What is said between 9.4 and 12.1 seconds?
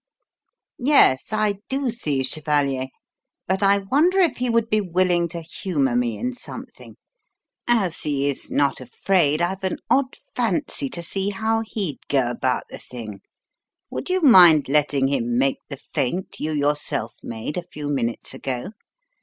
I've an odd fancy to see how he'd